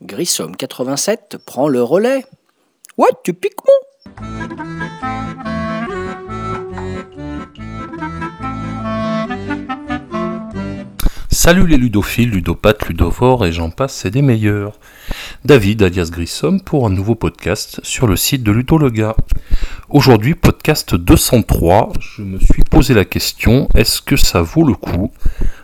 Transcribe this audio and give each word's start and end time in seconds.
Grissom 0.00 0.52
87 0.56 1.36
prend 1.44 1.68
le 1.68 1.82
relais. 1.82 2.24
Ouais, 2.96 3.08
tu 3.22 3.34
piques 3.34 3.52
mon 3.66 3.74
Salut 11.30 11.66
les 11.66 11.76
ludophiles, 11.76 12.30
ludopathes, 12.30 12.88
ludovores 12.88 13.44
et 13.44 13.52
j'en 13.52 13.68
passe, 13.68 13.92
c'est 13.92 14.10
des 14.10 14.22
meilleurs. 14.22 14.78
David 15.44 15.82
alias 15.82 16.08
Grissom 16.10 16.58
pour 16.58 16.86
un 16.86 16.90
nouveau 16.90 17.16
podcast 17.16 17.78
sur 17.82 18.06
le 18.06 18.16
site 18.16 18.42
de 18.42 18.50
Ludolega. 18.50 19.14
Aujourd'hui, 19.90 20.34
podcast 20.34 20.94
203, 20.94 21.92
je 22.00 22.22
me 22.22 22.38
suis 22.38 22.62
posé 22.62 22.94
la 22.94 23.04
question, 23.04 23.68
est-ce 23.74 24.00
que 24.00 24.16
ça 24.16 24.40
vaut 24.40 24.64
le 24.64 24.72
coup 24.72 25.12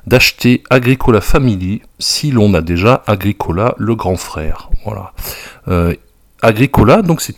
d'acheter 0.06 0.62
Agricola 0.68 1.22
Family 1.22 1.80
si 1.98 2.30
l'on 2.30 2.52
a 2.52 2.60
déjà 2.60 3.02
Agricola 3.06 3.74
le 3.78 3.94
grand 3.94 4.16
frère? 4.16 4.68
Voilà. 4.84 5.14
Euh, 5.68 5.94
Agricola, 6.42 7.00
donc 7.00 7.22
c'est 7.22 7.36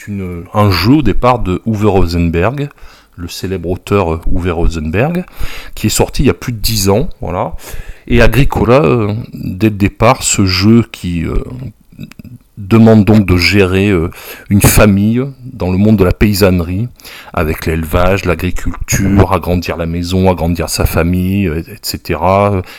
un 0.52 0.70
jeu 0.72 0.95
au 0.95 1.02
départ 1.02 1.38
de 1.38 1.62
Uwe 1.64 1.86
Rosenberg, 1.86 2.70
le 3.14 3.28
célèbre 3.28 3.70
auteur 3.70 4.20
Uwe 4.27 4.50
Rosenberg, 4.50 5.24
qui 5.77 5.86
est 5.86 5.91
sorti 5.91 6.24
il 6.24 6.27
y 6.27 6.30
a 6.30 6.34
plus 6.34 6.52
de 6.52 6.59
10 6.59 6.88
ans, 6.88 7.09
voilà. 7.20 7.55
Et 8.09 8.20
Agricola, 8.20 8.83
euh, 8.83 9.14
dès 9.33 9.70
le 9.70 9.77
départ, 9.77 10.24
ce 10.24 10.45
jeu 10.45 10.84
qui 10.91 11.24
euh, 11.24 11.36
demande 12.59 13.05
donc 13.05 13.27
de 13.27 13.37
gérer 13.37 13.91
euh, 13.91 14.10
une 14.50 14.60
famille 14.60 15.23
dans 15.45 15.70
le 15.70 15.78
monde 15.78 15.96
de 15.96 16.05
la 16.05 16.12
paysannerie, 16.12 16.89
avec 17.33 17.67
l'élevage, 17.67 18.25
l'agriculture, 18.25 19.33
agrandir 19.33 19.77
la 19.77 19.86
maison, 19.86 20.30
agrandir 20.30 20.69
sa 20.69 20.84
famille, 20.86 21.47
etc., 21.47 22.20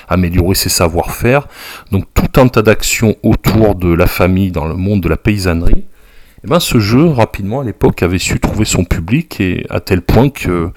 améliorer 0.08 0.56
ses 0.56 0.70
savoir-faire. 0.70 1.48
Donc 1.92 2.06
tout 2.14 2.40
un 2.40 2.48
tas 2.48 2.62
d'actions 2.62 3.16
autour 3.24 3.76
de 3.76 3.94
la 3.94 4.08
famille 4.08 4.52
dans 4.52 4.66
le 4.66 4.76
monde 4.76 5.02
de 5.02 5.10
la 5.10 5.18
paysannerie. 5.18 5.86
Et 6.44 6.48
ben, 6.48 6.60
ce 6.60 6.80
jeu, 6.80 7.08
rapidement, 7.08 7.62
à 7.62 7.64
l'époque, 7.64 8.04
avait 8.04 8.20
su 8.20 8.40
trouver 8.40 8.66
son 8.66 8.84
public, 8.84 9.40
et 9.40 9.66
à 9.70 9.80
tel 9.80 10.02
point 10.02 10.30
que 10.30 10.72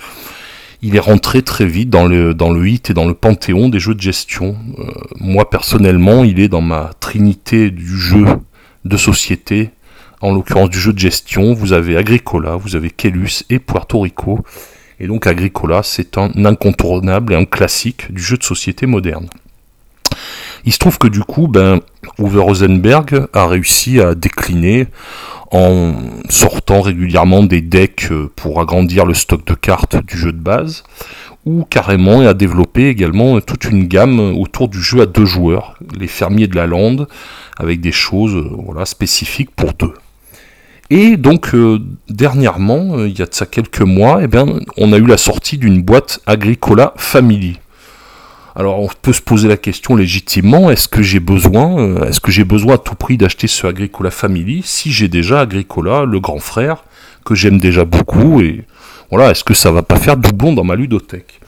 il 0.82 0.96
est 0.96 1.00
rentré 1.00 1.42
très 1.42 1.66
vite 1.66 1.91
dans 1.91 2.06
le, 2.06 2.69
hit 2.69 2.91
et 2.91 2.94
dans 2.94 3.06
le 3.06 3.14
panthéon 3.14 3.69
des 3.69 3.80
jeux 3.80 3.94
de 3.94 4.00
gestion. 4.00 4.56
Euh, 4.78 4.84
moi, 5.20 5.48
personnellement, 5.48 6.24
il 6.24 6.41
est 6.41 6.48
dans 6.48 6.60
ma 6.60 6.91
trinité 7.00 7.70
du 7.70 7.98
jeu 7.98 8.24
de 8.84 8.96
société, 8.96 9.70
en 10.20 10.33
l'occurrence 10.34 10.70
du 10.70 10.78
jeu 10.78 10.92
de 10.92 10.98
gestion. 10.98 11.55
Vous 11.55 11.72
avez 11.72 11.96
Agricola, 11.96 12.56
vous 12.56 12.77
avez 12.77 12.91
Kelus 12.91 13.44
et 13.50 13.58
Puerto 13.58 14.00
Rico. 14.00 14.41
Et 15.00 15.06
donc 15.06 15.27
Agricola, 15.27 15.83
c'est 15.83 16.18
un 16.18 16.44
incontournable 16.44 17.33
et 17.33 17.36
un 17.36 17.44
classique 17.44 18.12
du 18.12 18.22
jeu 18.22 18.36
de 18.36 18.44
société 18.44 18.86
moderne. 18.86 19.28
Il 20.64 20.72
se 20.72 20.78
trouve 20.78 20.98
que 20.98 21.08
du 21.08 21.20
coup, 21.20 21.48
ben, 21.48 21.80
Uwe 22.18 22.38
Rosenberg 22.38 23.28
a 23.33 23.46
réussi 23.46 24.00
à 24.00 24.14
décliner 24.14 24.86
en 25.50 25.94
sortant 26.28 26.80
régulièrement 26.80 27.42
des 27.42 27.61
decks 27.61 28.08
euh, 28.11 28.30
pour 28.36 28.61
agrandir 28.61 29.06
le 29.06 29.14
stock 29.14 29.44
de 29.47 29.55
cartes 29.55 29.97
du 30.05 30.16
jeu 30.16 30.33
de 30.33 30.41
base, 30.41 30.83
ou 31.44 31.64
carrément 31.64 32.20
à 32.20 32.34
développer 32.34 32.89
également 32.89 33.41
toute 33.41 33.64
une 33.64 33.86
gamme 33.86 34.19
autour 34.19 34.69
du 34.69 34.80
jeu 34.80 35.02
à 35.02 35.06
deux 35.06 35.24
joueurs, 35.24 35.78
les 35.98 36.08
fermiers 36.08 36.48
de 36.48 36.56
la 36.56 36.67
lande, 36.67 37.08
avec 37.58 37.80
des 37.80 37.92
choses 37.92 38.34
euh, 38.34 38.84
spécifiques 38.84 39.50
pour 39.55 39.72
deux. 39.74 39.94
Et 40.91 41.17
donc 41.17 41.55
euh, 41.55 41.80
dernièrement, 42.08 43.05
il 43.05 43.19
y 43.19 43.22
a 43.22 43.27
de 43.27 43.34
ça 43.34 43.47
quelques 43.47 43.83
mois, 43.83 44.20
eh 44.22 44.28
bien, 44.28 44.47
on 44.77 44.92
a 44.92 44.98
eu 44.98 45.06
la 45.06 45.17
sortie 45.17 45.58
d'une 45.58 45.83
boîte 45.83 46.20
Agricola 46.27 46.95
Family. 46.96 47.58
Alors 48.58 48.80
on 48.80 48.89
peut 49.02 49.12
se 49.12 49.20
poser 49.20 49.48
la 49.48 49.58
question 49.58 49.96
légitimement, 49.96 50.70
est-ce 50.70 50.89
que 50.89 51.02
j'ai 51.02 51.20
besoin, 51.20 51.78
euh, 51.78 52.08
est-ce 52.08 52.22
que 52.22 52.33
j'ai 52.33 52.44
besoin 52.44 52.77
à 52.77 52.78
tout 52.78 52.94
prix 52.94 53.18
d'acheter 53.18 53.48
ce 53.48 53.67
Agricola 53.67 54.11
Family 54.11 54.62
si 54.64 54.90
j'ai 54.90 55.08
déjà 55.08 55.40
Agricola, 55.40 56.06
le 56.06 56.20
grand 56.20 56.39
frère, 56.39 56.83
que 57.27 57.34
j'aime 57.34 57.58
déjà 57.58 57.84
beaucoup, 57.84 58.40
et 58.40 58.64
voilà, 59.11 59.30
est-ce 59.30 59.45
que 59.45 59.52
ça 59.52 59.72
va 59.72 59.83
pas 59.83 59.96
faire 59.96 60.16
doublon 60.16 60.55
dans 60.55 60.64
ma 60.64 60.74
ludothèque? 60.74 61.39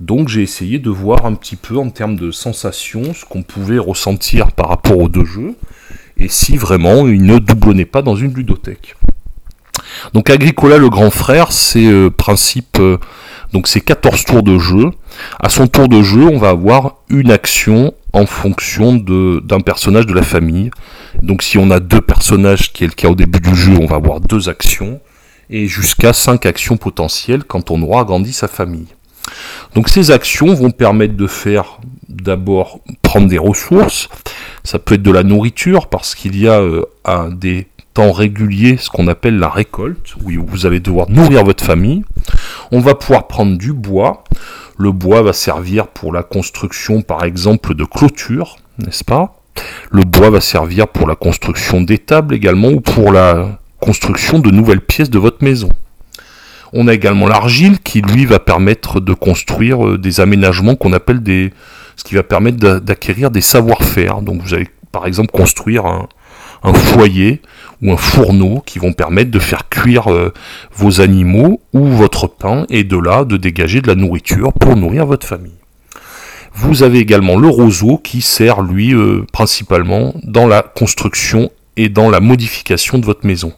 Donc 0.00 0.28
j'ai 0.28 0.42
essayé 0.42 0.80
de 0.80 0.90
voir 0.90 1.26
un 1.26 1.34
petit 1.34 1.54
peu 1.54 1.76
en 1.76 1.90
termes 1.90 2.16
de 2.16 2.32
sensations 2.32 3.14
ce 3.14 3.24
qu'on 3.24 3.42
pouvait 3.42 3.78
ressentir 3.78 4.50
par 4.50 4.68
rapport 4.68 4.98
aux 4.98 5.08
deux 5.08 5.24
jeux, 5.24 5.54
et 6.16 6.26
si 6.26 6.56
vraiment 6.56 7.06
ils 7.06 7.22
ne 7.22 7.38
doublonnaient 7.38 7.84
pas 7.84 8.02
dans 8.02 8.16
une 8.16 8.34
ludothèque. 8.34 8.96
Donc 10.12 10.28
Agricola 10.28 10.78
le 10.78 10.88
grand 10.88 11.10
frère, 11.10 11.52
c'est 11.52 11.86
euh, 11.86 12.10
principe 12.10 12.78
euh, 12.80 12.98
donc 13.52 13.68
c'est 13.68 13.80
14 13.80 14.24
tours 14.24 14.42
de 14.42 14.58
jeu. 14.58 14.90
À 15.40 15.48
son 15.48 15.66
tour 15.66 15.88
de 15.88 16.02
jeu, 16.02 16.24
on 16.24 16.38
va 16.38 16.50
avoir 16.50 16.96
une 17.08 17.30
action 17.30 17.94
en 18.12 18.26
fonction 18.26 18.94
d'un 18.94 19.60
personnage 19.60 20.06
de 20.06 20.14
la 20.14 20.22
famille. 20.22 20.70
Donc 21.22 21.42
si 21.42 21.58
on 21.58 21.70
a 21.70 21.80
deux 21.80 22.00
personnages, 22.00 22.72
qui 22.72 22.84
est 22.84 22.88
le 22.88 22.92
cas 22.92 23.08
au 23.08 23.14
début 23.14 23.40
du 23.40 23.54
jeu, 23.54 23.76
on 23.80 23.86
va 23.86 23.96
avoir 23.96 24.20
deux 24.20 24.48
actions. 24.48 25.00
Et 25.50 25.66
jusqu'à 25.66 26.12
cinq 26.12 26.44
actions 26.44 26.76
potentielles 26.76 27.44
quand 27.44 27.70
on 27.70 27.80
aura 27.82 28.02
agrandi 28.02 28.32
sa 28.32 28.48
famille. 28.48 28.88
Donc 29.74 29.88
ces 29.88 30.10
actions 30.10 30.54
vont 30.54 30.70
permettre 30.70 31.14
de 31.14 31.26
faire 31.26 31.78
d'abord 32.08 32.80
prendre 33.02 33.28
des 33.28 33.38
ressources. 33.38 34.08
Ça 34.64 34.78
peut 34.78 34.96
être 34.96 35.02
de 35.02 35.10
la 35.10 35.22
nourriture 35.22 35.86
parce 35.86 36.14
qu'il 36.14 36.38
y 36.38 36.48
a 36.48 36.60
euh, 36.60 36.84
un 37.04 37.30
des 37.30 37.66
régulier 38.06 38.76
ce 38.76 38.90
qu'on 38.90 39.08
appelle 39.08 39.38
la 39.38 39.48
récolte, 39.48 40.14
où 40.24 40.30
vous 40.46 40.66
allez 40.66 40.80
devoir 40.80 41.10
nourrir 41.10 41.44
votre 41.44 41.64
famille. 41.64 42.04
On 42.72 42.80
va 42.80 42.94
pouvoir 42.94 43.26
prendre 43.26 43.56
du 43.56 43.72
bois. 43.72 44.24
Le 44.76 44.92
bois 44.92 45.22
va 45.22 45.32
servir 45.32 45.88
pour 45.88 46.12
la 46.12 46.22
construction, 46.22 47.02
par 47.02 47.24
exemple, 47.24 47.74
de 47.74 47.84
clôtures, 47.84 48.56
n'est-ce 48.78 49.04
pas? 49.04 49.34
Le 49.90 50.04
bois 50.04 50.30
va 50.30 50.40
servir 50.40 50.86
pour 50.86 51.08
la 51.08 51.16
construction 51.16 51.80
d'étables 51.80 52.34
également, 52.34 52.68
ou 52.68 52.80
pour 52.80 53.10
la 53.10 53.58
construction 53.80 54.38
de 54.38 54.50
nouvelles 54.50 54.80
pièces 54.80 55.10
de 55.10 55.18
votre 55.18 55.42
maison. 55.42 55.68
On 56.72 56.86
a 56.86 56.94
également 56.94 57.26
l'argile 57.26 57.80
qui, 57.80 58.02
lui, 58.02 58.26
va 58.26 58.38
permettre 58.38 59.00
de 59.00 59.14
construire 59.14 59.86
euh, 59.86 59.98
des 59.98 60.20
aménagements 60.20 60.76
qu'on 60.76 60.92
appelle 60.92 61.22
des... 61.22 61.52
ce 61.96 62.04
qui 62.04 62.14
va 62.14 62.22
permettre 62.22 62.78
d'acquérir 62.78 63.30
des 63.30 63.40
savoir-faire. 63.40 64.20
Donc 64.20 64.42
vous 64.42 64.54
allez, 64.54 64.68
par 64.92 65.06
exemple, 65.06 65.30
construire 65.30 65.86
un, 65.86 66.08
un 66.62 66.74
foyer 66.74 67.40
ou 67.82 67.92
un 67.92 67.96
fourneau 67.96 68.62
qui 68.66 68.78
vont 68.78 68.92
permettre 68.92 69.30
de 69.30 69.38
faire 69.38 69.68
cuire 69.68 70.12
euh, 70.12 70.32
vos 70.74 71.00
animaux 71.00 71.60
ou 71.72 71.84
votre 71.86 72.26
pain 72.26 72.66
et 72.68 72.84
de 72.84 72.96
là 72.96 73.24
de 73.24 73.36
dégager 73.36 73.80
de 73.80 73.86
la 73.86 73.94
nourriture 73.94 74.52
pour 74.52 74.76
nourrir 74.76 75.06
votre 75.06 75.26
famille. 75.26 75.52
Vous 76.54 76.82
avez 76.82 76.98
également 76.98 77.36
le 77.36 77.48
roseau 77.48 77.98
qui 77.98 78.20
sert 78.20 78.62
lui 78.62 78.92
euh, 78.92 79.24
principalement 79.32 80.14
dans 80.24 80.48
la 80.48 80.62
construction 80.62 81.50
et 81.76 81.88
dans 81.88 82.10
la 82.10 82.18
modification 82.18 82.98
de 82.98 83.06
votre 83.06 83.24
maison. 83.24 83.52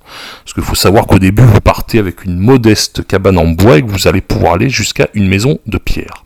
Parce 0.44 0.52
qu'il 0.52 0.62
faut 0.62 0.74
savoir 0.74 1.06
qu'au 1.06 1.18
début 1.18 1.42
vous 1.42 1.60
partez 1.62 1.98
avec 1.98 2.24
une 2.24 2.38
modeste 2.38 3.06
cabane 3.06 3.38
en 3.38 3.48
bois 3.48 3.78
et 3.78 3.82
que 3.82 3.90
vous 3.90 4.06
allez 4.06 4.20
pouvoir 4.20 4.54
aller 4.54 4.68
jusqu'à 4.68 5.08
une 5.14 5.26
maison 5.26 5.58
de 5.66 5.78
pierre. 5.78 6.22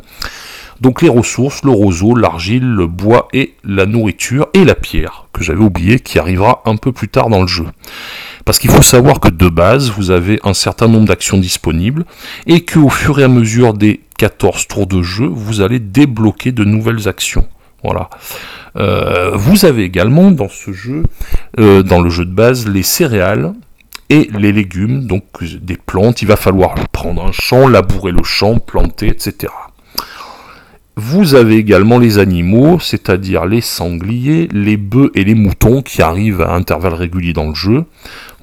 Donc 0.80 1.02
les 1.02 1.08
ressources, 1.08 1.64
le 1.64 1.70
roseau, 1.70 2.14
l'argile, 2.14 2.64
le 2.64 2.86
bois 2.86 3.28
et 3.32 3.54
la 3.64 3.86
nourriture 3.86 4.48
et 4.54 4.64
la 4.64 4.74
pierre, 4.74 5.26
que 5.32 5.42
j'avais 5.44 5.62
oublié, 5.62 6.00
qui 6.00 6.18
arrivera 6.18 6.62
un 6.66 6.76
peu 6.76 6.92
plus 6.92 7.08
tard 7.08 7.28
dans 7.28 7.40
le 7.40 7.46
jeu. 7.46 7.66
Parce 8.44 8.58
qu'il 8.58 8.70
faut 8.70 8.82
savoir 8.82 9.20
que 9.20 9.28
de 9.28 9.48
base, 9.48 9.90
vous 9.90 10.10
avez 10.10 10.38
un 10.44 10.54
certain 10.54 10.88
nombre 10.88 11.06
d'actions 11.06 11.38
disponibles, 11.38 12.04
et 12.46 12.64
qu'au 12.64 12.90
fur 12.90 13.20
et 13.20 13.24
à 13.24 13.28
mesure 13.28 13.74
des 13.74 14.00
14 14.18 14.66
tours 14.68 14.86
de 14.86 15.02
jeu, 15.02 15.26
vous 15.26 15.60
allez 15.60 15.78
débloquer 15.78 16.52
de 16.52 16.64
nouvelles 16.64 17.08
actions. 17.08 17.46
Voilà. 17.82 18.08
Euh, 18.76 19.32
vous 19.34 19.64
avez 19.66 19.84
également 19.84 20.30
dans 20.30 20.48
ce 20.48 20.72
jeu, 20.72 21.02
euh, 21.58 21.82
dans 21.82 22.00
le 22.00 22.10
jeu 22.10 22.24
de 22.24 22.32
base, 22.32 22.66
les 22.66 22.82
céréales 22.82 23.52
et 24.10 24.28
les 24.36 24.52
légumes, 24.52 25.06
donc 25.06 25.24
des 25.42 25.76
plantes. 25.76 26.22
Il 26.22 26.28
va 26.28 26.36
falloir 26.36 26.74
prendre 26.92 27.24
un 27.24 27.32
champ, 27.32 27.68
labourer 27.68 28.12
le 28.12 28.24
champ, 28.24 28.58
planter, 28.58 29.08
etc. 29.08 29.52
Vous 30.96 31.34
avez 31.34 31.56
également 31.56 31.98
les 31.98 32.18
animaux, 32.18 32.78
c'est-à-dire 32.78 33.46
les 33.46 33.60
sangliers, 33.60 34.48
les 34.52 34.76
bœufs 34.76 35.10
et 35.16 35.24
les 35.24 35.34
moutons 35.34 35.82
qui 35.82 36.02
arrivent 36.02 36.40
à 36.40 36.52
intervalles 36.52 36.94
réguliers 36.94 37.32
dans 37.32 37.48
le 37.48 37.54
jeu. 37.54 37.84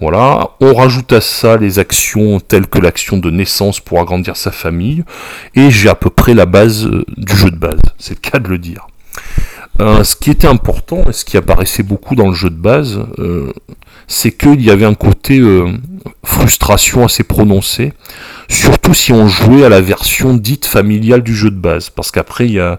Voilà, 0.02 0.50
on 0.60 0.74
rajoute 0.74 1.14
à 1.14 1.22
ça 1.22 1.56
les 1.56 1.80
actions 1.80 2.42
telles 2.42 2.68
que 2.68 2.80
l'action 2.80 3.18
de 3.18 3.30
naissance 3.30 3.80
pour 3.80 4.02
agrandir 4.02 4.36
sa 4.36 4.52
famille, 4.52 5.06
et 5.56 5.72
j'ai 5.72 5.88
à 5.88 5.96
peu 5.96 6.10
près 6.10 6.34
la 6.34 6.46
base 6.46 6.88
euh, 6.88 7.06
du 7.18 7.36
jeu 7.36 7.52
de 7.52 7.56
base, 7.56 7.80
c'est 7.98 8.16
le 8.16 8.30
cas 8.30 8.40
de 8.40 8.50
le 8.50 8.58
dire. 8.58 8.88
Euh, 9.80 10.04
ce 10.04 10.16
qui 10.16 10.30
était 10.30 10.48
important 10.48 11.04
et 11.08 11.14
ce 11.14 11.24
qui 11.24 11.38
apparaissait 11.38 11.84
beaucoup 11.84 12.16
dans 12.16 12.28
le 12.28 12.34
jeu 12.34 12.50
de 12.50 12.56
base, 12.56 13.00
euh, 13.20 13.54
c'est 14.12 14.32
qu'il 14.32 14.62
y 14.62 14.70
avait 14.70 14.86
un 14.86 14.94
côté 14.94 15.40
euh, 15.40 15.72
frustration 16.24 17.06
assez 17.06 17.24
prononcé, 17.24 17.94
surtout 18.50 18.94
si 18.94 19.14
on 19.14 19.28
jouait 19.28 19.64
à 19.64 19.70
la 19.70 19.80
version 19.80 20.34
dite 20.34 20.66
familiale 20.66 21.24
du 21.24 21.34
jeu 21.34 21.50
de 21.50 21.56
base, 21.56 21.90
parce 21.90 22.12
qu'après 22.12 22.48
il 22.48 22.78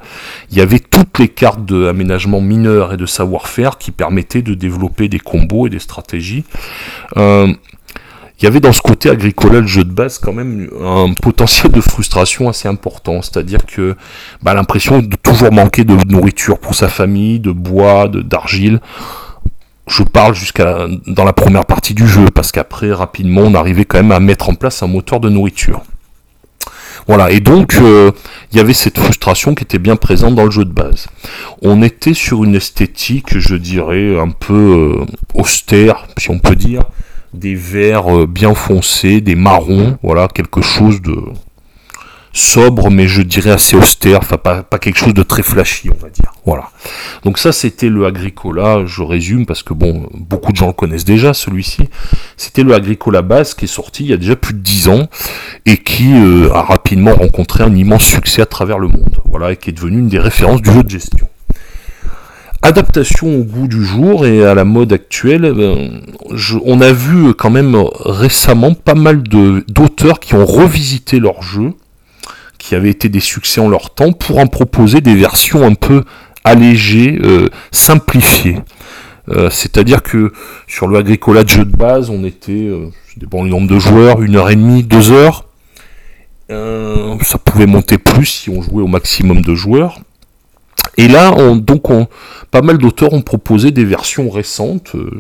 y, 0.53 0.61
avait 0.61 0.79
toutes 0.79 1.19
les 1.19 1.29
cartes 1.29 1.65
d'aménagement 1.65 2.43
mineur 2.43 2.93
et 2.93 2.99
de 2.99 3.07
savoir-faire 3.07 3.79
qui 3.79 3.93
permettaient 3.93 4.43
de 4.43 4.53
développer 4.53 5.09
des 5.09 5.19
combos 5.19 5.67
et 5.67 5.71
des 5.71 5.79
stratégies. 5.79 6.45
Euh, 7.17 7.51
il 8.39 8.45
y 8.45 8.49
avait 8.49 8.61
dans 8.61 8.73
ce 8.73 8.83
côté 8.83 9.09
agricole 9.09 9.53
le 9.53 9.67
jeu 9.67 9.85
de 9.85 9.93
base 9.93 10.19
quand 10.19 10.33
même 10.35 10.69
un 10.85 11.15
potentiel 11.15 11.73
de 11.73 11.81
frustration 11.81 12.51
assez 12.51 12.69
important, 12.69 13.23
c'est-à-dire 13.23 13.65
que 13.65 13.97
bah, 14.43 14.53
l'impression 14.53 14.99
de 14.99 15.17
toujours 15.17 15.53
manquer 15.53 15.85
de 15.85 15.95
nourriture 16.11 16.59
pour 16.59 16.75
sa 16.75 16.89
famille, 16.89 17.41
de 17.41 17.53
bois, 17.53 18.09
d'argile. 18.09 18.81
Je 19.87 20.03
parle 20.05 20.35
jusqu'à 20.35 20.87
dans 21.07 21.25
la 21.25 21.33
première 21.33 21.67
partie 21.67 21.95
du 21.95 22.07
jeu, 22.07 22.27
parce 22.33 22.53
qu'après 22.53 22.93
rapidement 22.93 23.43
on 23.43 23.55
arrivait 23.55 23.85
quand 23.85 23.99
même 23.99 24.13
à 24.13 24.21
mettre 24.21 24.49
en 24.49 24.55
place 24.55 24.83
un 24.83 24.87
moteur 24.87 25.21
de 25.21 25.29
nourriture. 25.29 25.83
Voilà, 27.09 27.31
et 27.31 27.41
donc 27.41 27.75
euh, 27.81 28.13
il 28.53 28.59
y 28.59 28.61
avait 28.61 28.75
cette 28.75 28.99
frustration 28.99 29.55
qui 29.55 29.65
était 29.65 29.79
bien 29.81 29.97
présente 29.97 30.35
dans 30.37 30.45
le 30.45 30.51
jeu 30.51 30.65
de 30.65 30.73
base. 30.73 31.09
On 31.61 31.83
était 31.83 32.15
sur 32.15 32.45
une 32.45 32.55
esthétique, 32.55 33.39
je 33.39 33.57
dirais, 33.57 34.19
un 34.19 34.31
peu 34.31 35.01
euh, 35.01 35.07
austère, 35.35 36.07
si 36.17 36.31
on 36.31 36.39
peut 36.39 36.55
dire, 36.55 36.83
des 37.35 37.55
verts 37.55 38.15
euh, 38.15 38.27
bien 38.27 38.55
foncés, 38.55 39.21
des 39.21 39.35
marrons, 39.35 39.99
voilà, 40.03 40.29
quelque 40.29 40.63
chose 40.63 41.03
de 41.03 41.17
sobre, 42.33 42.91
mais 42.91 43.07
je 43.07 43.23
dirais 43.23 43.51
assez 43.51 43.77
austère, 43.77 44.19
enfin 44.19 44.39
pas, 44.39 44.65
quelque 44.79 44.99
chose 44.99 45.15
de 45.15 45.23
très 45.23 45.43
flashy, 45.43 45.91
on 45.91 46.03
va 46.03 46.09
dire. 46.09 46.33
Voilà. 46.47 46.71
Donc 47.25 47.39
ça, 47.39 47.53
c'était 47.53 47.89
le 47.89 48.07
Agricola, 48.07 48.85
je 48.87 49.03
résume, 49.03 49.47
parce 49.47 49.63
que 49.63 49.75
bon, 49.75 50.09
beaucoup 50.15 50.53
de 50.53 50.57
gens 50.57 50.67
le 50.67 50.73
connaissent 50.73 51.05
déjà, 51.05 51.35
celui-ci. 51.35 51.89
C'était 52.37 52.63
le 52.63 52.75
Agricola 52.75 53.23
base 53.23 53.55
qui 53.55 53.67
est 53.67 53.69
sorti 53.69 54.05
il 54.05 54.11
y 54.11 54.13
a 54.13 54.17
déjà 54.17 54.37
plus 54.37 54.55
de 54.55 54.61
10 54.61 54.89
ans, 54.89 55.09
et 55.67 55.77
qui 55.77 56.13
euh, 56.13 56.53
a 56.53 56.63
rapidement 56.63 57.15
rencontré 57.15 57.65
un 57.65 57.75
immense 57.75 58.05
succès 58.05 58.43
à 58.43 58.47
travers 58.47 58.79
le 58.79 58.89
monde. 58.89 59.19
Voilà, 59.27 59.53
et 59.53 59.57
qui 59.57 59.71
est 59.71 59.75
devenu 59.75 59.99
une 59.99 60.09
des 60.09 60.19
références 60.19 60.63
du 60.63 60.73
jeu 60.73 60.83
de 60.83 60.91
gestion. 60.91 61.29
Adaptation 62.65 63.41
au 63.41 63.43
goût 63.43 63.67
du 63.67 63.85
jour 63.85 64.25
et 64.25 64.47
à 64.47 64.55
la 64.55 64.65
mode 64.65 64.93
actuelle, 64.93 65.45
euh, 65.45 65.89
on 66.65 66.81
a 66.81 66.93
vu 66.93 67.35
quand 67.35 67.51
même 67.51 67.77
récemment 68.05 68.73
pas 68.75 68.95
mal 68.95 69.21
d'auteurs 69.25 70.21
qui 70.21 70.35
ont 70.35 70.47
revisité 70.47 71.19
leur 71.19 71.43
jeu, 71.43 71.73
qui 72.63 72.77
avaient 72.77 72.91
été 72.91 73.09
des 73.09 73.21
succès 73.21 73.61
en 73.61 73.69
leur 73.69 73.93
temps, 73.93 74.13
pour 74.13 74.39
en 74.39 74.47
proposer 74.47 75.01
des 75.01 75.17
versions 75.17 75.65
un 75.65 75.75
peu 75.75 76.05
allégées, 76.45 77.19
euh, 77.25 77.49
simplifiées. 77.73 78.59
Euh, 79.29 79.51
c'est-à-dire 79.51 80.03
que 80.03 80.33
sur 80.69 80.87
le 80.87 80.99
Agricola 80.99 81.43
de 81.43 81.49
jeu 81.49 81.65
de 81.65 81.77
base, 81.77 82.09
on 82.09 82.25
était, 82.25 82.71
je 83.09 83.19
dépend 83.19 83.45
du 83.45 83.51
nombre 83.51 83.69
de 83.69 83.79
joueurs, 83.79 84.23
une 84.23 84.37
heure 84.37 84.51
et 84.51 84.57
demie, 84.57 84.85
deux 84.85 85.11
heures. 85.11 85.47
ça 86.49 87.39
pouvait 87.39 87.67
monter 87.67 87.99
plus 87.99 88.27
si 88.27 88.51
on 88.51 88.63
jouait 88.63 88.83
au 88.83 88.89
maximum 88.89 89.43
de 89.43 89.55
joueurs. 89.55 89.99
Et 90.99 91.09
là, 91.09 91.35
on, 91.37 91.57
donc, 91.57 91.91
on, 91.91 92.07
pas 92.51 92.63
mal 92.63 92.79
d'auteurs 92.79 93.13
ont 93.13 93.23
proposé 93.23 93.71
des 93.71 93.85
versions 93.85 94.29
récentes, 94.31 94.95
euh, 94.95 95.11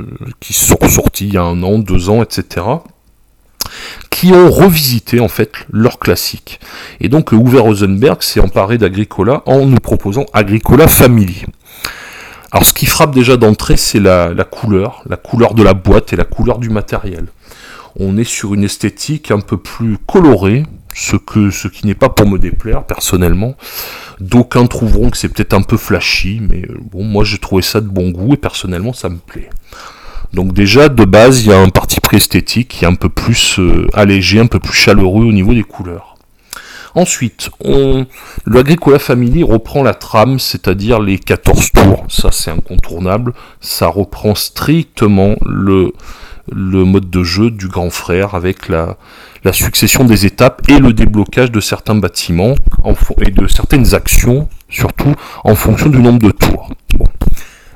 qui 0.40 0.52
sont 0.52 0.76
sorties 0.88 1.28
il 1.28 1.34
y 1.34 1.38
a 1.38 1.42
un 1.42 1.62
an, 1.62 1.78
deux 1.78 2.10
ans, 2.10 2.22
etc., 2.22 2.66
qui 4.22 4.32
ont 4.32 4.52
revisité 4.52 5.18
en 5.18 5.26
fait 5.26 5.50
leur 5.72 5.98
classique. 5.98 6.60
Et 7.00 7.08
donc, 7.08 7.32
Uwe 7.32 7.58
Rosenberg 7.58 8.22
s'est 8.22 8.38
emparé 8.38 8.78
d'Agricola 8.78 9.42
en 9.46 9.66
nous 9.66 9.80
proposant 9.80 10.26
Agricola 10.32 10.86
Family. 10.86 11.44
Alors, 12.52 12.64
ce 12.64 12.72
qui 12.72 12.86
frappe 12.86 13.12
déjà 13.12 13.36
d'entrée, 13.36 13.76
c'est 13.76 13.98
la, 13.98 14.32
la 14.32 14.44
couleur, 14.44 15.02
la 15.08 15.16
couleur 15.16 15.54
de 15.54 15.64
la 15.64 15.74
boîte 15.74 16.12
et 16.12 16.16
la 16.16 16.22
couleur 16.22 16.58
du 16.58 16.70
matériel. 16.70 17.26
On 17.96 18.16
est 18.16 18.22
sur 18.22 18.54
une 18.54 18.62
esthétique 18.62 19.32
un 19.32 19.40
peu 19.40 19.56
plus 19.56 19.98
colorée, 20.06 20.66
ce, 20.94 21.16
que, 21.16 21.50
ce 21.50 21.66
qui 21.66 21.88
n'est 21.88 21.96
pas 21.96 22.08
pour 22.08 22.28
me 22.28 22.38
déplaire 22.38 22.84
personnellement. 22.84 23.56
D'aucuns 24.20 24.68
trouveront 24.68 25.10
que 25.10 25.16
c'est 25.16 25.30
peut-être 25.30 25.54
un 25.54 25.62
peu 25.62 25.76
flashy, 25.76 26.40
mais 26.48 26.62
euh, 26.62 26.78
bon, 26.92 27.02
moi 27.02 27.24
j'ai 27.24 27.38
trouvé 27.38 27.62
ça 27.62 27.80
de 27.80 27.88
bon 27.88 28.10
goût 28.10 28.34
et 28.34 28.36
personnellement 28.36 28.92
ça 28.92 29.08
me 29.08 29.18
plaît. 29.18 29.50
Donc 30.32 30.54
déjà 30.54 30.88
de 30.88 31.04
base 31.04 31.44
il 31.44 31.50
y 31.50 31.52
a 31.52 31.58
un 31.58 31.68
parti 31.68 32.00
pris 32.00 32.16
esthétique 32.16 32.68
qui 32.68 32.84
est 32.84 32.88
un 32.88 32.94
peu 32.94 33.08
plus 33.08 33.58
euh, 33.58 33.86
allégé, 33.92 34.38
un 34.40 34.46
peu 34.46 34.58
plus 34.58 34.72
chaleureux 34.72 35.24
au 35.24 35.32
niveau 35.32 35.52
des 35.52 35.62
couleurs. 35.62 36.16
Ensuite, 36.94 37.50
on, 37.64 38.06
le 38.44 38.58
Agricola 38.58 38.98
Family 38.98 39.42
reprend 39.42 39.82
la 39.82 39.94
trame, 39.94 40.38
c'est-à-dire 40.38 41.00
les 41.00 41.18
14 41.18 41.70
tours, 41.72 42.04
ça 42.08 42.30
c'est 42.30 42.50
incontournable, 42.50 43.32
ça 43.60 43.86
reprend 43.86 44.34
strictement 44.34 45.36
le, 45.46 45.92
mode 46.52 47.08
de 47.08 47.22
jeu 47.22 47.50
du 47.50 47.68
grand 47.68 47.88
frère 47.88 48.34
avec 48.34 48.68
la, 48.68 48.98
la 49.42 49.54
succession 49.54 50.04
des 50.04 50.26
étapes 50.26 50.62
et 50.68 50.78
le 50.78 50.92
déblocage 50.92 51.50
de 51.50 51.60
certains 51.60 51.94
bâtiments 51.94 52.54
et 53.22 53.30
de 53.30 53.46
certaines 53.46 53.94
actions, 53.94 54.48
surtout 54.68 55.14
en 55.44 55.54
fonction 55.54 55.88
du 55.88 55.98
nombre 55.98 56.18
de 56.18 56.30
tours. 56.30 56.68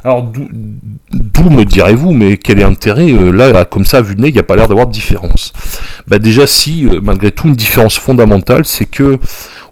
Alors 0.07 0.23
d'où 0.23 1.51
me 1.51 1.65
direz-vous, 1.65 2.13
mais 2.13 2.37
quel 2.37 2.61
est 2.61 2.63
l'intérêt 2.63 3.11
euh, 3.11 3.33
Là, 3.33 3.65
comme 3.65 3.85
ça, 3.85 4.01
vu 4.01 4.15
de 4.15 4.21
nez, 4.21 4.29
il 4.29 4.35
n'y 4.35 4.39
a 4.39 4.45
pas 4.45 4.55
l'air 4.55 4.69
d'avoir 4.69 4.87
de 4.87 4.93
différence. 4.93 5.53
Bah 6.07 6.21
déjà, 6.21 6.47
si, 6.47 6.87
euh, 6.87 7.01
malgré 7.03 7.33
tout, 7.33 7.49
une 7.49 7.57
différence 7.57 7.99
fondamentale, 7.99 8.65
c'est 8.65 8.87
que 8.87 9.19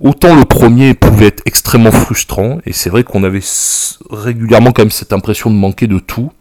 autant 0.00 0.34
le 0.34 0.44
premier 0.44 0.94
pouvait 0.94 1.28
être 1.28 1.42
extrêmement 1.46 1.92
frustrant, 1.92 2.58
et 2.66 2.72
c'est 2.72 2.90
vrai 2.90 3.04
qu'on 3.04 3.22
avait 3.22 3.42
régulièrement 4.10 4.72
quand 4.72 4.82
même 4.82 4.90
cette 4.90 5.12
impression 5.12 5.50
de 5.50 5.54
manquer 5.54 5.86
de 5.86 6.00
tout, 6.00 6.32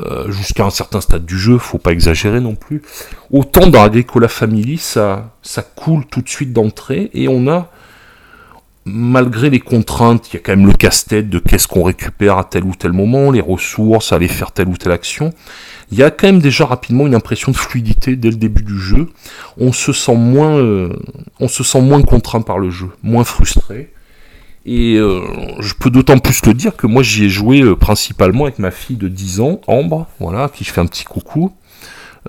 euh, 0.00 0.28
jusqu'à 0.32 0.64
un 0.64 0.70
certain 0.70 1.00
stade 1.00 1.24
du 1.24 1.38
jeu, 1.38 1.56
faut 1.56 1.78
pas 1.78 1.92
exagérer 1.92 2.40
non 2.40 2.56
plus. 2.56 2.82
Autant 3.30 3.68
dans 3.68 3.84
Agricola 3.84 4.26
Family, 4.26 4.76
ça, 4.76 5.36
ça 5.42 5.62
coule 5.62 6.04
tout 6.04 6.20
de 6.20 6.28
suite 6.28 6.52
d'entrée 6.52 7.12
et 7.14 7.28
on 7.28 7.46
a, 7.46 7.70
malgré 8.92 9.50
les 9.50 9.60
contraintes, 9.60 10.28
il 10.28 10.34
y 10.34 10.36
a 10.38 10.40
quand 10.40 10.56
même 10.56 10.66
le 10.66 10.72
casse-tête 10.72 11.28
de 11.28 11.38
qu'est-ce 11.38 11.68
qu'on 11.68 11.82
récupère 11.82 12.38
à 12.38 12.44
tel 12.44 12.64
ou 12.64 12.74
tel 12.74 12.92
moment, 12.92 13.30
les 13.30 13.40
ressources, 13.40 14.12
aller 14.12 14.28
faire 14.28 14.52
telle 14.52 14.68
ou 14.68 14.76
telle 14.76 14.92
action. 14.92 15.32
Il 15.90 15.98
y 15.98 16.02
a 16.02 16.10
quand 16.10 16.26
même 16.26 16.40
déjà 16.40 16.66
rapidement 16.66 17.06
une 17.06 17.14
impression 17.14 17.52
de 17.52 17.56
fluidité 17.56 18.16
dès 18.16 18.30
le 18.30 18.36
début 18.36 18.62
du 18.62 18.78
jeu. 18.78 19.08
On 19.58 19.72
se 19.72 19.92
sent 19.92 20.16
moins, 20.16 20.56
euh, 20.58 20.92
contraint 22.06 22.42
par 22.42 22.58
le 22.58 22.70
jeu, 22.70 22.90
moins 23.02 23.24
frustré. 23.24 23.92
Et 24.66 24.96
euh, 24.96 25.22
je 25.60 25.74
peux 25.74 25.90
d'autant 25.90 26.18
plus 26.18 26.44
le 26.44 26.52
dire 26.52 26.76
que 26.76 26.86
moi 26.86 27.02
j'y 27.02 27.24
ai 27.24 27.28
joué 27.30 27.62
euh, 27.62 27.74
principalement 27.74 28.44
avec 28.44 28.58
ma 28.58 28.70
fille 28.70 28.96
de 28.96 29.08
10 29.08 29.40
ans, 29.40 29.60
Ambre, 29.66 30.06
voilà, 30.20 30.44
à 30.44 30.48
qui 30.48 30.64
je 30.64 30.72
fais 30.72 30.80
un 30.80 30.86
petit 30.86 31.04
coucou. 31.04 31.52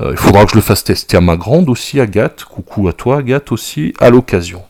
Il 0.02 0.16
faudra 0.16 0.46
que 0.46 0.52
je 0.52 0.56
le 0.56 0.62
fasse 0.62 0.86
tester 0.86 1.18
à 1.18 1.22
ma 1.22 1.36
grande 1.36 1.68
aussi, 1.68 2.00
Agathe. 2.00 2.46
Coucou 2.46 2.88
à 2.88 2.94
toi, 2.94 3.18
Agathe 3.18 3.52
aussi, 3.52 3.94
à 4.00 4.10
l'occasion. 4.10 4.62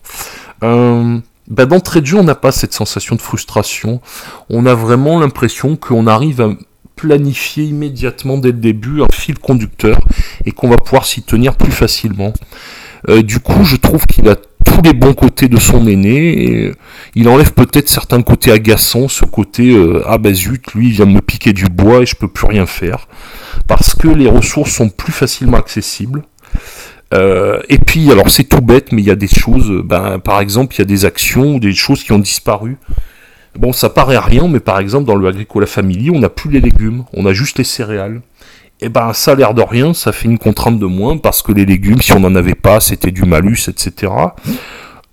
Bah, 1.49 1.65
d'entrée 1.65 2.01
de 2.01 2.05
jeu, 2.05 2.17
on 2.17 2.23
n'a 2.23 2.35
pas 2.35 2.51
cette 2.51 2.73
sensation 2.73 3.15
de 3.15 3.21
frustration. 3.21 4.01
On 4.49 4.65
a 4.65 4.75
vraiment 4.75 5.19
l'impression 5.19 5.75
qu'on 5.75 6.07
arrive 6.07 6.41
à 6.41 6.49
planifier 6.95 7.63
immédiatement 7.63 8.37
dès 8.37 8.51
le 8.51 8.59
début 8.59 9.01
un 9.01 9.07
fil 9.11 9.39
conducteur 9.39 9.99
et 10.45 10.51
qu'on 10.51 10.69
va 10.69 10.77
pouvoir 10.77 11.05
s'y 11.05 11.23
tenir 11.23 11.55
plus 11.55 11.71
facilement. 11.71 12.33
du 13.23 13.39
coup, 13.39 13.63
je 13.63 13.77
trouve 13.77 14.05
qu'il 14.05 14.27
a 14.27 14.35
tous 14.79 14.81
les 14.83 14.93
bons 14.93 15.13
côtés 15.13 15.47
de 15.47 15.57
son 15.57 15.87
aîné. 15.87 16.71
Il 17.15 17.29
enlève 17.29 17.53
peut-être 17.53 17.89
certains 17.89 18.21
côtés 18.21 18.51
agaçants, 18.51 19.07
ce 19.07 19.25
côté 19.25 19.75
euh, 19.75 20.03
ah 20.05 20.17
bah 20.17 20.33
zut, 20.33 20.73
lui 20.73 20.87
il 20.87 20.93
vient 20.93 21.05
me 21.05 21.21
piquer 21.21 21.53
du 21.53 21.65
bois 21.65 22.01
et 22.01 22.05
je 22.05 22.15
peux 22.15 22.27
plus 22.27 22.47
rien 22.47 22.65
faire. 22.65 23.07
Parce 23.67 23.93
que 23.93 24.07
les 24.07 24.27
ressources 24.27 24.71
sont 24.71 24.89
plus 24.89 25.11
facilement 25.11 25.57
accessibles. 25.57 26.23
Euh, 27.13 27.59
et 27.69 27.77
puis, 27.77 28.11
alors 28.11 28.29
c'est 28.29 28.43
tout 28.43 28.61
bête, 28.61 28.91
mais 28.91 29.01
il 29.01 29.07
y 29.07 29.11
a 29.11 29.15
des 29.15 29.27
choses, 29.27 29.71
ben, 29.83 30.19
par 30.19 30.39
exemple, 30.41 30.75
il 30.75 30.79
y 30.79 30.81
a 30.81 30.85
des 30.85 31.05
actions 31.05 31.55
ou 31.55 31.59
des 31.59 31.73
choses 31.73 32.03
qui 32.03 32.11
ont 32.11 32.19
disparu. 32.19 32.77
Bon, 33.57 33.73
ça 33.73 33.89
paraît 33.89 34.19
rien, 34.19 34.47
mais 34.47 34.59
par 34.59 34.79
exemple, 34.79 35.05
dans 35.05 35.15
le 35.15 35.27
Agricola 35.27 35.65
Family, 35.65 36.11
on 36.11 36.19
n'a 36.19 36.29
plus 36.29 36.51
les 36.51 36.61
légumes, 36.61 37.03
on 37.13 37.25
a 37.25 37.33
juste 37.33 37.57
les 37.57 37.63
céréales 37.63 38.21
et 38.81 38.85
eh 38.85 38.89
ben 38.89 39.11
ça 39.11 39.31
a 39.31 39.35
l'air 39.35 39.53
de 39.53 39.61
rien, 39.61 39.93
ça 39.93 40.13
fait 40.13 40.29
une 40.29 40.37
contrainte 40.37 40.79
de 40.79 40.85
moins 40.85 41.17
parce 41.17 41.41
que 41.41 41.51
les 41.51 41.65
légumes, 41.65 42.01
si 42.01 42.13
on 42.13 42.21
n'en 42.21 42.33
avait 42.33 42.55
pas, 42.55 42.79
c'était 42.79 43.11
du 43.11 43.23
malus, 43.23 43.67
etc. 43.67 44.13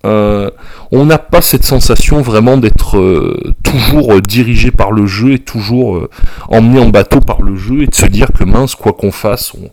Euh, 0.05 0.49
on 0.91 1.03
n'a 1.03 1.17
pas 1.17 1.41
cette 1.41 1.65
sensation 1.65 2.21
vraiment 2.21 2.55
d'être 2.55 2.97
euh, 2.97 3.53
toujours 3.63 4.13
euh, 4.13 4.21
dirigé 4.21 4.71
par 4.71 4.93
le 4.93 5.05
jeu 5.05 5.33
et 5.33 5.39
toujours 5.39 6.07
emmené 6.47 6.79
en 6.79 6.87
bateau 6.87 7.19
par 7.19 7.41
le 7.41 7.57
jeu 7.57 7.81
et 7.81 7.87
de 7.87 7.95
se 7.95 8.05
dire 8.05 8.27
que 8.31 8.45
mince, 8.45 8.73
quoi 8.73 8.93
qu'on 8.93 9.11
fasse, 9.11 9.53
on, 9.53 9.69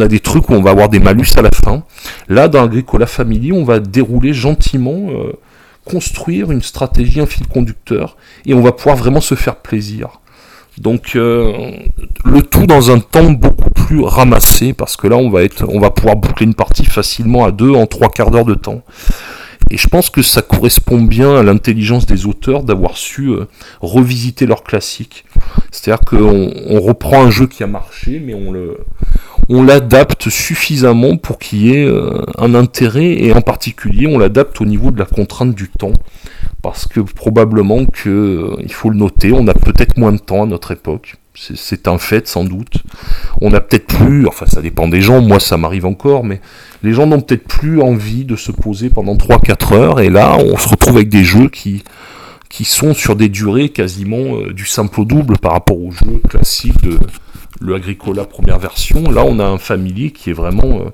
a 0.00 0.08
des 0.08 0.20
trucs 0.20 0.48
où 0.48 0.54
on 0.54 0.62
va 0.62 0.70
avoir 0.70 0.88
des 0.88 1.00
malus 1.00 1.28
à 1.36 1.42
la 1.42 1.50
fin. 1.64 1.84
Là, 2.28 2.48
dans 2.48 2.64
Agricola 2.64 3.06
Family, 3.06 3.52
on 3.52 3.64
va 3.64 3.78
dérouler 3.78 4.32
gentiment, 4.32 5.08
construire 5.84 6.50
une 6.50 6.62
stratégie, 6.62 7.20
un 7.20 7.26
fil 7.26 7.46
conducteur, 7.46 8.16
et 8.46 8.54
on 8.54 8.62
va 8.62 8.72
pouvoir 8.72 8.96
vraiment 8.96 9.20
se 9.20 9.34
faire 9.34 9.56
plaisir. 9.56 10.20
Donc 10.78 11.16
euh, 11.16 11.70
le 12.24 12.42
tout 12.42 12.66
dans 12.66 12.90
un 12.90 12.98
temps 12.98 13.30
beaucoup 13.30 13.70
plus 13.70 14.00
ramassé 14.00 14.72
parce 14.72 14.96
que 14.96 15.06
là 15.06 15.16
on 15.16 15.28
va 15.28 15.40
on 15.68 15.90
pouvoir 15.90 16.16
boucler 16.16 16.46
une 16.46 16.54
partie 16.54 16.86
facilement 16.86 17.44
à 17.44 17.50
deux 17.50 17.72
en 17.72 17.86
trois 17.86 18.08
quarts 18.08 18.30
d'heure 18.30 18.46
de 18.46 18.54
temps. 18.54 18.82
Et 19.70 19.76
je 19.76 19.86
pense 19.86 20.10
que 20.10 20.22
ça 20.22 20.42
correspond 20.42 21.00
bien 21.00 21.36
à 21.36 21.42
l'intelligence 21.42 22.04
des 22.06 22.26
auteurs 22.26 22.62
d'avoir 22.62 22.96
su 22.96 23.28
euh, 23.28 23.46
revisiter 23.80 24.46
leur 24.46 24.64
classique. 24.64 25.24
C'est-à-dire 25.70 26.04
qu'on 26.04 26.52
on 26.66 26.80
reprend 26.80 27.22
un 27.22 27.30
jeu 27.30 27.46
qui 27.46 27.62
a 27.62 27.66
marché, 27.66 28.20
mais 28.24 28.34
on 28.34 28.50
le, 28.50 28.78
on 29.54 29.62
l'adapte 29.62 30.30
suffisamment 30.30 31.18
pour 31.18 31.38
qu'il 31.38 31.66
y 31.66 31.76
ait 31.76 31.84
euh, 31.84 32.24
un 32.38 32.54
intérêt 32.54 33.12
et 33.22 33.34
en 33.34 33.42
particulier 33.42 34.06
on 34.06 34.18
l'adapte 34.18 34.62
au 34.62 34.64
niveau 34.64 34.90
de 34.90 34.98
la 34.98 35.04
contrainte 35.04 35.54
du 35.54 35.68
temps 35.68 35.92
parce 36.62 36.86
que 36.86 37.00
probablement 37.00 37.84
que 37.84 38.08
euh, 38.08 38.56
il 38.62 38.72
faut 38.72 38.88
le 38.88 38.96
noter, 38.96 39.32
on 39.32 39.46
a 39.48 39.52
peut-être 39.52 39.98
moins 39.98 40.12
de 40.12 40.18
temps 40.18 40.44
à 40.44 40.46
notre 40.46 40.70
époque. 40.70 41.16
C'est 41.34 41.88
un 41.88 41.98
fait 41.98 42.28
sans 42.28 42.44
doute. 42.44 42.82
On 43.40 43.50
n'a 43.50 43.60
peut-être 43.60 43.86
plus, 43.86 44.26
enfin 44.26 44.46
ça 44.46 44.62
dépend 44.62 44.88
des 44.88 45.02
gens, 45.02 45.20
moi 45.20 45.38
ça 45.38 45.58
m'arrive 45.58 45.84
encore, 45.84 46.24
mais 46.24 46.40
les 46.82 46.94
gens 46.94 47.06
n'ont 47.06 47.20
peut-être 47.20 47.46
plus 47.46 47.82
envie 47.82 48.24
de 48.24 48.36
se 48.36 48.52
poser 48.52 48.88
pendant 48.88 49.16
3-4 49.16 49.74
heures, 49.74 50.00
et 50.00 50.08
là 50.08 50.36
on 50.38 50.56
se 50.56 50.68
retrouve 50.68 50.96
avec 50.96 51.08
des 51.08 51.24
jeux 51.24 51.48
qui, 51.48 51.84
qui 52.52 52.66
sont 52.66 52.92
sur 52.92 53.16
des 53.16 53.30
durées 53.30 53.70
quasiment 53.70 54.36
euh, 54.36 54.52
du 54.52 54.66
simple 54.66 55.00
au 55.00 55.04
double 55.06 55.38
par 55.38 55.52
rapport 55.52 55.80
aux 55.80 55.90
jeux 55.90 56.20
classiques 56.28 56.82
de, 56.82 56.98
le 57.62 57.74
Agricola 57.74 58.26
première 58.26 58.58
version. 58.58 59.10
Là, 59.10 59.24
on 59.24 59.38
a 59.38 59.44
un 59.44 59.56
Family 59.56 60.12
qui 60.12 60.28
est 60.30 60.34
vraiment 60.34 60.80
euh, 60.80 60.90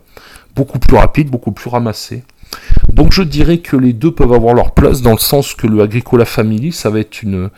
beaucoup 0.55 0.79
plus 0.79 0.97
rapide, 0.97 1.31
beaucoup 1.31 1.51
plus 1.51 1.69
ramassé. 1.69 2.23
Donc 2.93 3.13
je 3.13 3.23
dirais 3.23 3.59
que 3.59 3.77
les 3.77 3.93
deux 3.93 4.13
peuvent 4.13 4.33
avoir 4.33 4.55
leur 4.55 4.71
place 4.71 5.03
dans 5.03 5.11
le 5.11 5.19
sens 5.19 5.55
que 5.55 5.67
le 5.67 5.83
Agricola 5.83 6.25
Family, 6.25 6.71
ça 6.71 6.91
va 6.91 7.01
être 7.01 7.25
une 7.25 7.51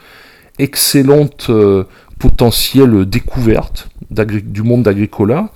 excellente 0.58 1.48
euh, 1.50 1.84
potentielle 2.18 3.04
découverte 3.04 3.90
du 4.10 4.62
monde 4.62 4.82
d'Agricola. 4.82 5.50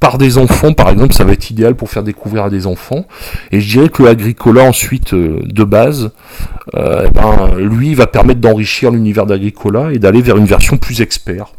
Par 0.00 0.18
des 0.18 0.36
enfants, 0.36 0.72
par 0.74 0.90
exemple, 0.90 1.14
ça 1.14 1.22
va 1.22 1.32
être 1.32 1.48
idéal 1.48 1.76
pour 1.76 1.88
faire 1.88 2.02
découvrir 2.02 2.44
à 2.44 2.50
des 2.50 2.66
enfants. 2.66 3.06
Et 3.52 3.60
je 3.60 3.70
dirais 3.70 3.88
que 3.88 4.02
le 4.02 4.10
Agricola, 4.10 4.64
ensuite, 4.64 5.14
de 5.14 5.64
base, 5.64 6.10
eh 6.76 7.10
ben, 7.10 7.56
lui, 7.56 7.94
va 7.94 8.06
permettre 8.06 8.40
d'enrichir 8.40 8.90
l'univers 8.90 9.26
d'Agricola 9.26 9.92
et 9.92 9.98
d'aller 9.98 10.22
vers 10.22 10.36
une 10.36 10.46
version 10.46 10.76
plus 10.76 11.00
expert. 11.00 11.52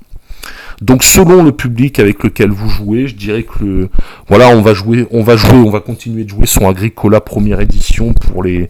Donc 0.81 1.03
selon 1.03 1.41
le 1.41 1.51
public 1.51 1.99
avec 1.99 2.23
lequel 2.23 2.49
vous 2.49 2.69
jouez, 2.69 3.07
je 3.07 3.15
dirais 3.15 3.43
que 3.43 3.63
le, 3.63 3.89
voilà, 4.27 4.49
on 4.49 4.61
va 4.61 4.73
jouer, 4.73 5.07
on 5.11 5.23
va 5.23 5.37
jouer, 5.37 5.53
on 5.53 5.69
va 5.69 5.79
continuer 5.79 6.25
de 6.25 6.29
jouer 6.29 6.45
son 6.45 6.67
Agricola 6.67 7.21
première 7.21 7.61
édition 7.61 8.13
pour 8.13 8.43
les, 8.43 8.67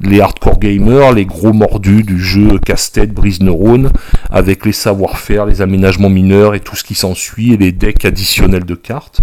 les 0.00 0.20
hardcore 0.20 0.60
gamers, 0.60 1.12
les 1.12 1.26
gros 1.26 1.52
mordus 1.52 2.04
du 2.04 2.20
jeu 2.20 2.58
casse-tête, 2.58 3.12
brise 3.12 3.40
neurone, 3.40 3.90
avec 4.30 4.64
les 4.64 4.72
savoir-faire, 4.72 5.46
les 5.46 5.60
aménagements 5.60 6.10
mineurs 6.10 6.54
et 6.54 6.60
tout 6.60 6.76
ce 6.76 6.84
qui 6.84 6.94
s'ensuit, 6.94 7.54
et 7.54 7.56
les 7.56 7.72
decks 7.72 8.04
additionnels 8.04 8.64
de 8.64 8.74
cartes. 8.76 9.22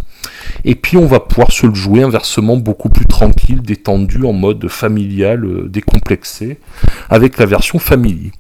Et 0.66 0.76
puis 0.76 0.98
on 0.98 1.06
va 1.06 1.20
pouvoir 1.20 1.52
se 1.52 1.66
le 1.66 1.74
jouer 1.74 2.04
inversement 2.04 2.58
beaucoup 2.58 2.90
plus 2.90 3.06
tranquille, 3.06 3.62
détendu, 3.62 4.26
en 4.26 4.34
mode 4.34 4.68
familial, 4.68 5.46
euh, 5.46 5.68
décomplexé, 5.68 6.58
avec 7.10 7.38
la 7.38 7.46
version 7.46 7.80
family. 7.80 8.32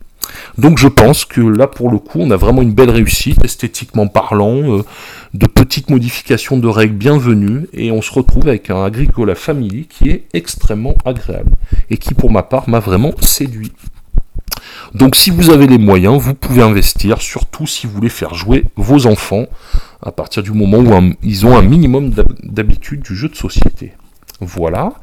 Donc 0.57 0.77
je 0.77 0.87
pense 0.87 1.25
que 1.25 1.41
là 1.41 1.67
pour 1.67 1.89
le 1.89 1.99
coup 1.99 2.19
on 2.19 2.31
a 2.31 2.35
vraiment 2.35 2.61
une 2.61 2.73
belle 2.73 2.89
réussite 2.89 3.43
esthétiquement 3.45 4.07
parlant, 4.07 4.77
euh, 4.77 4.83
de 5.33 5.45
petites 5.45 5.89
modifications 5.89 6.57
de 6.57 6.67
règles 6.67 6.95
bienvenues 6.95 7.67
et 7.73 7.91
on 7.91 8.01
se 8.01 8.11
retrouve 8.11 8.47
avec 8.47 8.69
un 8.69 8.83
Agricola 8.83 9.35
Family 9.35 9.85
qui 9.85 10.09
est 10.09 10.25
extrêmement 10.33 10.95
agréable 11.05 11.51
et 11.89 11.97
qui 11.97 12.13
pour 12.13 12.31
ma 12.31 12.43
part 12.43 12.67
m'a 12.67 12.79
vraiment 12.79 13.13
séduit. 13.21 13.71
Donc 14.93 15.15
si 15.15 15.29
vous 15.29 15.49
avez 15.49 15.67
les 15.67 15.77
moyens, 15.77 16.19
vous 16.19 16.33
pouvez 16.33 16.61
investir, 16.61 17.21
surtout 17.21 17.67
si 17.67 17.87
vous 17.87 17.93
voulez 17.93 18.09
faire 18.09 18.33
jouer 18.33 18.65
vos 18.75 19.05
enfants 19.05 19.45
à 20.01 20.11
partir 20.11 20.43
du 20.43 20.51
moment 20.51 20.79
où 20.79 21.13
ils 21.23 21.45
ont 21.45 21.57
un 21.57 21.61
minimum 21.61 22.13
d'habitude 22.43 23.01
du 23.01 23.15
jeu 23.15 23.29
de 23.29 23.35
société. 23.35 23.93
Voilà. 24.39 24.93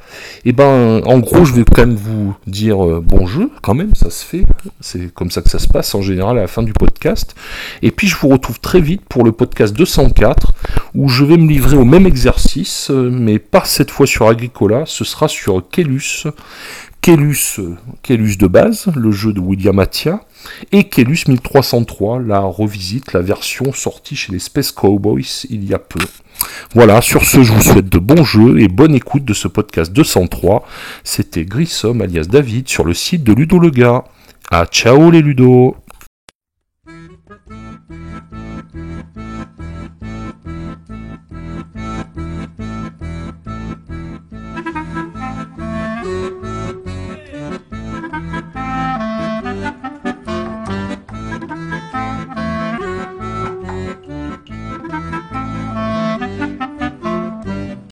Et 0.44 0.52
ben, 0.52 1.02
en 1.04 1.18
gros, 1.18 1.44
je 1.44 1.52
vais 1.54 1.64
quand 1.64 1.86
même 1.86 1.96
vous 1.96 2.36
dire 2.46 2.84
euh, 2.84 3.00
bon 3.00 3.26
jeu, 3.26 3.50
quand 3.62 3.74
même, 3.74 3.94
ça 3.96 4.08
se 4.08 4.24
fait. 4.24 4.44
C'est 4.80 5.12
comme 5.12 5.32
ça 5.32 5.42
que 5.42 5.50
ça 5.50 5.58
se 5.58 5.66
passe 5.66 5.92
en 5.96 6.02
général 6.02 6.38
à 6.38 6.42
la 6.42 6.46
fin 6.46 6.62
du 6.62 6.72
podcast. 6.72 7.34
Et 7.82 7.90
puis, 7.90 8.06
je 8.06 8.16
vous 8.16 8.28
retrouve 8.28 8.60
très 8.60 8.80
vite 8.80 9.02
pour 9.08 9.24
le 9.24 9.32
podcast 9.32 9.74
204, 9.74 10.54
où 10.94 11.08
je 11.08 11.24
vais 11.24 11.36
me 11.36 11.48
livrer 11.48 11.76
au 11.76 11.84
même 11.84 12.06
exercice, 12.06 12.90
euh, 12.90 13.10
mais 13.10 13.40
pas 13.40 13.64
cette 13.64 13.90
fois 13.90 14.06
sur 14.06 14.28
Agricola, 14.28 14.84
ce 14.86 15.04
sera 15.04 15.26
sur 15.26 15.68
Kelus. 15.68 16.28
Kelus 17.04 18.38
de 18.38 18.46
base, 18.46 18.86
le 18.96 19.10
jeu 19.10 19.34
de 19.34 19.40
William 19.40 19.78
Attia, 19.78 20.20
et 20.72 20.84
Kelus 20.84 21.28
1303, 21.28 22.20
la 22.20 22.40
revisite, 22.40 23.12
la 23.12 23.20
version 23.20 23.74
sortie 23.74 24.16
chez 24.16 24.32
les 24.32 24.38
Space 24.38 24.72
Cowboys 24.72 25.44
il 25.50 25.68
y 25.68 25.74
a 25.74 25.78
peu. 25.78 26.00
Voilà, 26.74 27.02
sur 27.02 27.24
ce, 27.24 27.42
je 27.42 27.52
vous 27.52 27.60
souhaite 27.60 27.90
de 27.90 27.98
bons 27.98 28.24
jeux 28.24 28.58
et 28.58 28.68
bonne 28.68 28.94
écoute 28.94 29.26
de 29.26 29.34
ce 29.34 29.48
podcast 29.48 29.92
203. 29.92 30.66
C'était 31.04 31.44
Grissom 31.44 32.00
alias 32.00 32.24
David 32.24 32.70
sur 32.70 32.84
le 32.84 32.94
site 32.94 33.22
de 33.22 33.34
Ludo 33.34 33.58
le 33.58 33.68
gars. 33.68 34.04
Ah, 34.50 34.64
ciao 34.64 35.10
les 35.10 35.20
Ludo 35.20 35.76